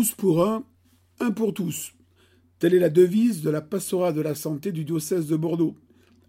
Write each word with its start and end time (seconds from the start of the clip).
Tous 0.00 0.12
pour 0.12 0.48
un, 0.48 0.64
un 1.18 1.30
pour 1.30 1.52
tous. 1.52 1.92
Telle 2.58 2.72
est 2.72 2.78
la 2.78 2.88
devise 2.88 3.42
de 3.42 3.50
la 3.50 3.60
pastorale 3.60 4.14
de 4.14 4.22
la 4.22 4.34
santé 4.34 4.72
du 4.72 4.82
diocèse 4.82 5.26
de 5.26 5.36
Bordeaux, 5.36 5.76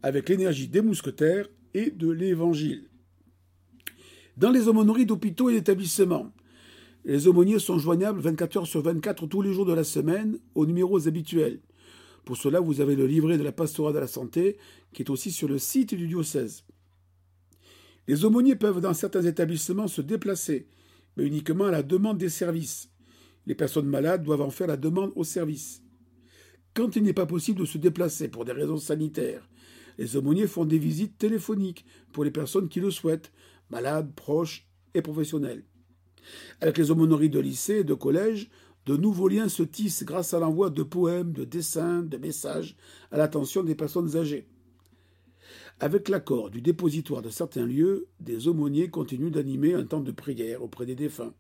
avec 0.04 0.28
l'énergie 0.28 0.68
des 0.68 0.82
mousquetaires 0.82 1.47
et 1.73 1.89
de 1.89 2.10
l'Évangile. 2.10 2.89
Dans 4.36 4.52
les 4.52 4.68
aumôneries 4.68 5.05
d'hôpitaux 5.05 5.49
et 5.49 5.54
d'établissements, 5.54 6.34
les 7.05 7.29
aumôniers 7.29 7.60
sont 7.60 7.79
joignables 7.79 8.20
24 8.20 8.57
heures 8.57 8.68
sur 8.68 8.82
24 8.82 9.25
tous 9.28 9.42
les 9.42 9.54
jours 9.54 9.65
de 9.65 9.74
la 9.74 9.86
semaine 9.86 10.38
aux 10.54 10.65
numéros 10.65 11.07
habituels. 11.07 11.61
Pour 12.25 12.36
cela, 12.36 12.60
vous 12.60 12.82
avez 12.82 12.97
le 12.97 13.07
livret 13.07 13.38
de 13.38 13.43
la 13.43 13.54
pastorale 13.54 13.93
de 13.93 14.00
la 14.00 14.07
santé 14.07 14.57
qui 14.92 15.04
est 15.04 15.10
aussi 15.10 15.32
sur 15.32 15.47
le 15.47 15.60
site 15.60 15.96
du 15.96 16.10
diocèse. 16.10 16.65
Les 18.10 18.25
aumôniers 18.25 18.57
peuvent 18.57 18.82
dans 18.82 18.93
certains 18.93 19.24
établissements 19.24 19.88
se 19.88 20.01
déplacer, 20.01 20.68
mais 21.15 21.25
uniquement 21.25 21.68
à 21.68 21.71
la 21.71 21.83
demande 21.83 22.18
des 22.18 22.28
services. 22.28 22.90
Les 23.45 23.55
personnes 23.55 23.87
malades 23.87 24.23
doivent 24.23 24.41
en 24.41 24.50
faire 24.50 24.68
la 24.68 24.77
demande 24.77 25.11
au 25.15 25.23
service. 25.23 25.83
Quand 26.73 26.95
il 26.95 27.04
n'est 27.04 27.13
pas 27.13 27.25
possible 27.25 27.59
de 27.59 27.65
se 27.65 27.77
déplacer 27.77 28.27
pour 28.27 28.45
des 28.45 28.51
raisons 28.51 28.77
sanitaires, 28.77 29.50
les 29.97 30.15
aumôniers 30.15 30.47
font 30.47 30.65
des 30.65 30.79
visites 30.79 31.17
téléphoniques 31.17 31.86
pour 32.11 32.23
les 32.23 32.31
personnes 32.31 32.69
qui 32.69 32.80
le 32.80 32.91
souhaitent, 32.91 33.31
malades, 33.69 34.14
proches 34.16 34.67
et 34.94 35.02
professionnels. 35.02 35.66
Avec 36.61 36.77
les 36.77 36.91
aumôneries 36.91 37.30
de 37.30 37.39
lycée 37.39 37.80
et 37.80 37.83
de 37.83 37.94
collège, 37.94 38.50
de 38.86 38.97
nouveaux 38.97 39.27
liens 39.27 39.50
se 39.50 39.64
tissent 39.64 40.03
grâce 40.03 40.33
à 40.33 40.39
l'envoi 40.39 40.69
de 40.69 40.83
poèmes, 40.83 41.33
de 41.33 41.44
dessins, 41.44 42.02
de 42.02 42.17
messages 42.17 42.75
à 43.11 43.17
l'attention 43.17 43.64
des 43.64 43.75
personnes 43.75 44.16
âgées. 44.16 44.47
Avec 45.80 46.09
l'accord 46.09 46.50
du 46.50 46.61
dépositoire 46.61 47.22
de 47.22 47.30
certains 47.30 47.66
lieux, 47.66 48.08
des 48.19 48.47
aumôniers 48.47 48.89
continuent 48.89 49.31
d'animer 49.31 49.73
un 49.73 49.86
temps 49.86 50.00
de 50.00 50.11
prière 50.11 50.64
auprès 50.64 50.86
des 50.86 50.95
défunts. 50.95 51.33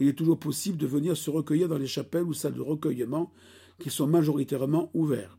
Il 0.00 0.08
est 0.08 0.14
toujours 0.14 0.38
possible 0.38 0.78
de 0.78 0.86
venir 0.86 1.16
se 1.16 1.30
recueillir 1.30 1.68
dans 1.68 1.78
les 1.78 1.86
chapelles 1.86 2.24
ou 2.24 2.32
salles 2.32 2.54
de 2.54 2.60
recueillement 2.62 3.30
qui 3.78 3.90
sont 3.90 4.06
majoritairement 4.06 4.90
ouverts. 4.94 5.38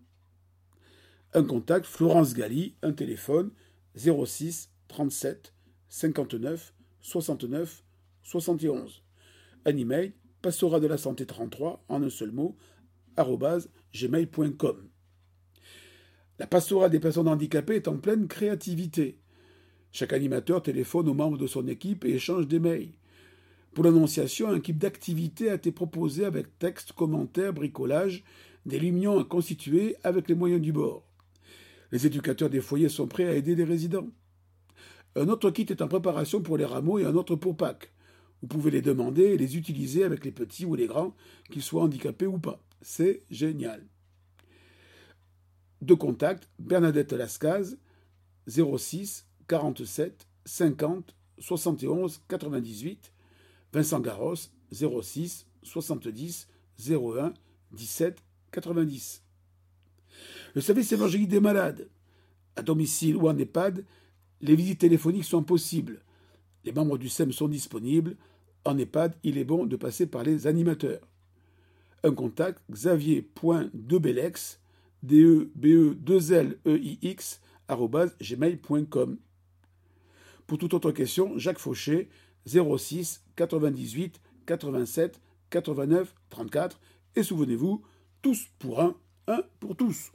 Un 1.33 1.43
contact, 1.43 1.85
Florence 1.85 2.35
Galli, 2.35 2.75
un 2.83 2.93
téléphone 2.93 3.51
06 3.95 4.69
37 4.87 5.53
59 5.89 6.73
69 7.01 7.83
71. 8.21 9.03
Un 9.65 9.77
email, 9.77 10.13
pastorat 10.41 10.79
de 10.79 10.87
la 10.87 10.97
santé 10.97 11.25
33 11.25 11.83
en 11.87 12.03
un 12.03 12.09
seul 12.09 12.31
mot, 12.31 12.55
gmail.com. 13.17 14.89
La 16.39 16.47
pastorat 16.47 16.89
des 16.89 16.99
personnes 16.99 17.27
handicapées 17.27 17.75
est 17.75 17.87
en 17.87 17.97
pleine 17.97 18.27
créativité. 18.27 19.19
Chaque 19.91 20.13
animateur 20.13 20.61
téléphone 20.61 21.09
aux 21.09 21.13
membres 21.13 21.37
de 21.37 21.47
son 21.47 21.67
équipe 21.67 22.05
et 22.05 22.13
échange 22.13 22.47
des 22.47 22.59
mails. 22.59 22.93
Pour 23.73 23.85
l'annonciation, 23.85 24.49
un 24.49 24.59
kit 24.59 24.73
d'activités 24.73 25.49
a 25.49 25.55
été 25.55 25.71
proposé 25.71 26.25
avec 26.25 26.59
texte, 26.59 26.91
commentaires, 26.91 27.53
bricolage, 27.53 28.23
des 28.65 28.79
lignes 28.79 29.07
à 29.07 29.23
constituer 29.23 29.95
avec 30.03 30.27
les 30.27 30.35
moyens 30.35 30.61
du 30.61 30.73
bord. 30.73 31.03
Les 31.91 32.05
éducateurs 32.05 32.49
des 32.49 32.61
foyers 32.61 32.89
sont 32.89 33.07
prêts 33.07 33.27
à 33.27 33.33
aider 33.33 33.55
les 33.55 33.63
résidents. 33.63 34.07
Un 35.15 35.29
autre 35.29 35.51
kit 35.51 35.65
est 35.69 35.81
en 35.81 35.87
préparation 35.87 36.41
pour 36.41 36.57
les 36.57 36.65
rameaux 36.65 36.99
et 36.99 37.05
un 37.05 37.15
autre 37.15 37.35
pour 37.35 37.55
Pâques. 37.55 37.91
Vous 38.41 38.47
pouvez 38.47 38.71
les 38.71 38.81
demander 38.81 39.23
et 39.23 39.37
les 39.37 39.57
utiliser 39.57 40.03
avec 40.03 40.25
les 40.25 40.31
petits 40.31 40.65
ou 40.65 40.75
les 40.75 40.87
grands, 40.87 41.15
qu'ils 41.49 41.61
soient 41.61 41.83
handicapés 41.83 42.27
ou 42.27 42.39
pas. 42.39 42.61
C'est 42.81 43.21
génial. 43.29 43.85
De 45.81 45.93
contact, 45.93 46.49
Bernadette 46.59 47.13
Lascaz, 47.13 47.77
06 48.47 49.27
47 49.47 50.27
50 50.45 51.15
71 51.39 52.21
98, 52.27 53.11
Vincent 53.73 53.99
Garros, 53.99 54.35
06 54.71 55.47
70 55.63 56.47
01 56.89 57.33
17 57.71 58.23
90. 58.51 59.23
Le 60.53 60.61
service 60.61 60.91
évangélique 60.91 61.29
des 61.29 61.39
malades, 61.39 61.89
à 62.55 62.63
domicile 62.63 63.15
ou 63.15 63.29
en 63.29 63.37
EHPAD, 63.37 63.85
les 64.41 64.55
visites 64.55 64.79
téléphoniques 64.79 65.23
sont 65.25 65.43
possibles. 65.43 66.01
Les 66.65 66.71
membres 66.71 66.97
du 66.97 67.09
SEM 67.09 67.31
sont 67.31 67.47
disponibles. 67.47 68.17
En 68.65 68.77
EHPAD, 68.77 69.15
il 69.23 69.37
est 69.37 69.45
bon 69.45 69.65
de 69.65 69.75
passer 69.75 70.05
par 70.07 70.23
les 70.23 70.47
animateurs. 70.47 71.07
Un 72.03 72.13
contact 72.13 72.61
xavier.debelex, 72.71 74.59
d 75.03 75.21
e 75.21 75.51
b 75.55 75.65
e 75.67 75.95
2 75.95 76.33
l 76.33 76.57
e 76.65 76.77
i 76.77 76.99
x 77.01 77.39
gmail.com. 78.19 79.17
Pour 80.47 80.57
toute 80.57 80.73
autre 80.73 80.91
question, 80.91 81.37
Jacques 81.37 81.59
Fauché, 81.59 82.09
06 82.45 83.23
98 83.35 84.21
87 84.45 85.19
89 85.49 86.13
34. 86.29 86.79
Et 87.15 87.23
souvenez-vous, 87.23 87.81
tous 88.21 88.47
pour 88.59 88.81
un, 88.81 88.95
un 89.27 89.43
pour 89.59 89.75
tous. 89.75 90.11